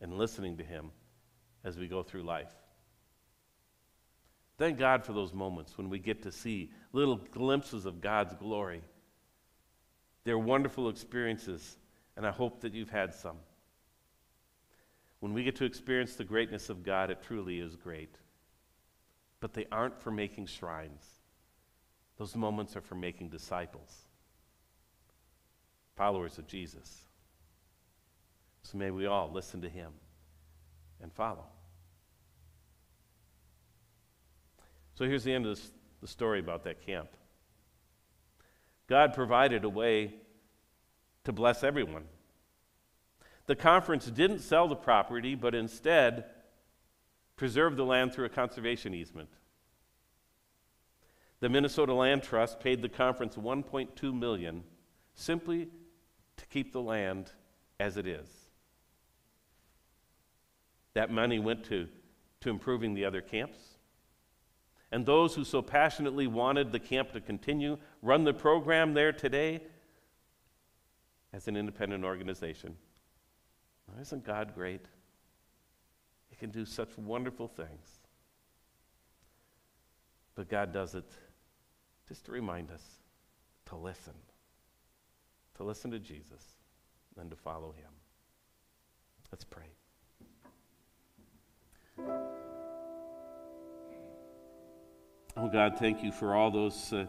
and 0.00 0.14
listening 0.14 0.56
to 0.58 0.64
him 0.64 0.90
as 1.64 1.76
we 1.76 1.88
go 1.88 2.02
through 2.02 2.22
life. 2.22 2.52
Thank 4.58 4.78
God 4.78 5.04
for 5.04 5.12
those 5.12 5.32
moments 5.32 5.76
when 5.76 5.88
we 5.88 5.98
get 5.98 6.22
to 6.22 6.32
see 6.32 6.70
little 6.92 7.16
glimpses 7.16 7.86
of 7.86 8.00
God's 8.00 8.34
glory. 8.34 8.82
They're 10.24 10.38
wonderful 10.38 10.88
experiences, 10.88 11.76
and 12.16 12.26
I 12.26 12.30
hope 12.30 12.60
that 12.60 12.74
you've 12.74 12.90
had 12.90 13.14
some. 13.14 13.38
When 15.20 15.32
we 15.32 15.44
get 15.44 15.56
to 15.56 15.64
experience 15.64 16.14
the 16.14 16.24
greatness 16.24 16.68
of 16.68 16.82
God, 16.82 17.10
it 17.10 17.22
truly 17.22 17.60
is 17.60 17.76
great. 17.76 18.16
But 19.40 19.54
they 19.54 19.66
aren't 19.72 20.00
for 20.00 20.10
making 20.10 20.46
shrines, 20.46 21.04
those 22.18 22.36
moments 22.36 22.76
are 22.76 22.80
for 22.80 22.94
making 22.94 23.30
disciples, 23.30 24.02
followers 25.96 26.38
of 26.38 26.46
Jesus. 26.46 27.02
So 28.62 28.78
may 28.78 28.92
we 28.92 29.06
all 29.06 29.30
listen 29.32 29.60
to 29.62 29.68
him 29.68 29.92
and 31.00 31.12
follow. 31.12 31.46
So 34.94 35.04
here's 35.06 35.24
the 35.24 35.32
end 35.32 35.46
of 35.46 35.56
this, 35.56 35.70
the 36.00 36.06
story 36.06 36.40
about 36.40 36.64
that 36.64 36.84
camp. 36.84 37.08
God 38.86 39.14
provided 39.14 39.64
a 39.64 39.68
way 39.68 40.14
to 41.24 41.32
bless 41.32 41.64
everyone. 41.64 42.04
The 43.46 43.56
conference 43.56 44.06
didn't 44.06 44.40
sell 44.40 44.68
the 44.68 44.76
property, 44.76 45.34
but 45.34 45.54
instead 45.54 46.26
preserved 47.36 47.76
the 47.76 47.84
land 47.84 48.12
through 48.12 48.26
a 48.26 48.30
conservation 48.30 48.94
easement. 48.94 49.30
The 51.40 51.48
Minnesota 51.48 51.94
Land 51.94 52.22
Trust 52.22 52.60
paid 52.60 52.82
the 52.82 52.88
conference 52.88 53.34
1.2 53.36 54.14
million 54.14 54.62
simply 55.14 55.68
to 56.36 56.46
keep 56.46 56.72
the 56.72 56.80
land 56.80 57.32
as 57.80 57.96
it 57.96 58.06
is. 58.06 58.28
That 60.94 61.10
money 61.10 61.38
went 61.38 61.64
to, 61.64 61.88
to 62.42 62.50
improving 62.50 62.94
the 62.94 63.06
other 63.06 63.20
camps 63.20 63.71
and 64.92 65.06
those 65.06 65.34
who 65.34 65.42
so 65.42 65.62
passionately 65.62 66.26
wanted 66.26 66.70
the 66.70 66.78
camp 66.78 67.12
to 67.12 67.20
continue 67.20 67.78
run 68.02 68.24
the 68.24 68.34
program 68.34 68.92
there 68.92 69.10
today 69.10 69.60
as 71.32 71.48
an 71.48 71.56
independent 71.56 72.04
organization. 72.04 72.76
isn't 74.00 74.24
God 74.24 74.54
great? 74.54 74.84
He 76.28 76.36
can 76.36 76.50
do 76.50 76.66
such 76.66 76.96
wonderful 76.98 77.48
things. 77.48 78.00
But 80.34 80.48
God 80.48 80.72
does 80.72 80.94
it 80.94 81.10
just 82.06 82.26
to 82.26 82.32
remind 82.32 82.70
us 82.70 82.82
to 83.66 83.76
listen, 83.76 84.14
to 85.56 85.64
listen 85.64 85.90
to 85.90 85.98
Jesus, 85.98 86.44
and 87.18 87.30
to 87.30 87.36
follow 87.36 87.72
him. 87.72 87.90
Let's 89.30 89.44
pray. 89.44 89.72
God, 95.52 95.78
thank 95.78 96.02
you 96.02 96.10
for 96.12 96.34
all 96.34 96.50
those, 96.50 96.94
uh, 96.94 97.04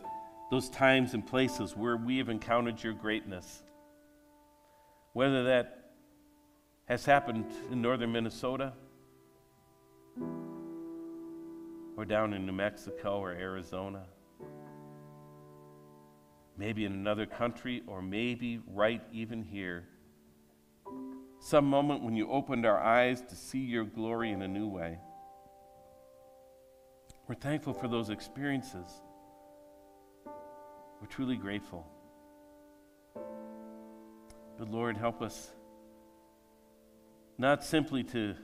those 0.52 0.70
times 0.70 1.14
and 1.14 1.26
places 1.26 1.78
where 1.78 1.96
we 1.96 2.18
have 2.18 2.28
encountered 2.28 2.84
your 2.84 2.92
greatness. 2.92 3.64
Whether 5.14 5.46
that 5.46 5.92
has 6.86 7.06
happened 7.06 7.46
in 7.72 7.82
northern 7.82 8.12
Minnesota, 8.12 8.74
or 11.96 12.04
down 12.06 12.34
in 12.34 12.46
New 12.46 12.52
Mexico 12.52 13.20
or 13.20 13.32
Arizona, 13.32 14.04
maybe 16.58 16.84
in 16.84 16.92
another 16.92 17.26
country, 17.26 17.82
or 17.88 18.02
maybe 18.02 18.60
right 18.68 19.02
even 19.14 19.42
here. 19.42 19.86
Some 21.40 21.66
moment 21.66 22.04
when 22.04 22.18
you 22.18 22.30
opened 22.30 22.66
our 22.66 22.80
eyes 22.80 23.22
to 23.22 23.36
see 23.36 23.60
your 23.60 23.86
glory 23.86 24.32
in 24.32 24.42
a 24.42 24.48
new 24.50 24.68
way. 24.68 24.98
We're 27.34 27.40
thankful 27.40 27.74
for 27.74 27.88
those 27.88 28.12
experiences. 28.12 28.86
We're 31.02 31.08
truly 31.10 31.36
grateful. 31.36 31.84
But 34.60 34.70
Lord, 34.70 34.98
help 34.98 35.24
us 35.24 35.52
not 37.40 37.64
simply 37.64 38.04
to, 38.04 38.36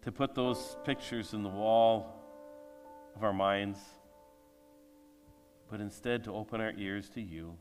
to 0.00 0.10
put 0.10 0.34
those 0.34 0.78
pictures 0.82 1.34
in 1.34 1.42
the 1.42 1.50
wall 1.50 2.14
of 3.14 3.22
our 3.22 3.34
minds, 3.34 3.80
but 5.70 5.82
instead 5.82 6.24
to 6.24 6.32
open 6.32 6.58
our 6.62 6.72
ears 6.78 7.10
to 7.10 7.20
you, 7.20 7.58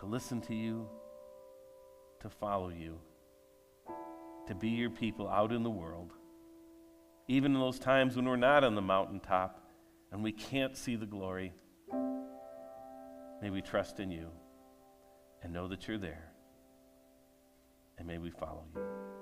to 0.00 0.04
listen 0.04 0.42
to 0.42 0.54
you, 0.54 0.86
to 2.20 2.28
follow 2.28 2.68
you, 2.68 2.98
to 4.48 4.54
be 4.54 4.68
your 4.68 4.90
people 4.90 5.30
out 5.30 5.50
in 5.50 5.62
the 5.62 5.70
world 5.70 6.12
even 7.30 7.54
in 7.54 7.60
those 7.60 7.78
times 7.78 8.16
when 8.16 8.24
we're 8.24 8.34
not 8.34 8.64
on 8.64 8.74
the 8.74 8.82
mountaintop 8.82 9.64
and 10.10 10.20
we 10.20 10.32
can't 10.32 10.76
see 10.76 10.96
the 10.96 11.06
glory, 11.06 11.52
may 13.40 13.50
we 13.50 13.62
trust 13.62 14.00
in 14.00 14.10
you 14.10 14.26
and 15.40 15.52
know 15.52 15.68
that 15.68 15.86
you're 15.86 15.96
there. 15.96 16.32
And 17.98 18.08
may 18.08 18.18
we 18.18 18.30
follow 18.30 18.64
you. 18.74 19.19